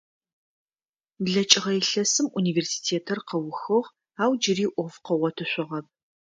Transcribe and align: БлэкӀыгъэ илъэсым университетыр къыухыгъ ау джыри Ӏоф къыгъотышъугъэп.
БлэкӀыгъэ 1.23 1.71
илъэсым 1.81 2.27
университетыр 2.39 3.19
къыухыгъ 3.27 3.79
ау 4.23 4.31
джыри 4.41 4.67
Ӏоф 4.75 4.93
къыгъотышъугъэп. 5.05 5.85